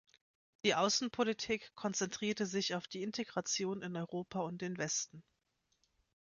Die 0.65 0.73
Außenpolitik 0.73 1.75
konzentrierte 1.75 2.47
sich 2.47 2.73
auf 2.73 2.87
die 2.87 3.03
Integration 3.03 3.83
in 3.83 3.95
Europa 3.95 4.39
und 4.39 4.59
den 4.59 4.79
Westen. 4.79 5.21